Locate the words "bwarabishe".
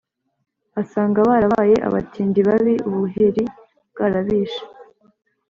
3.91-4.63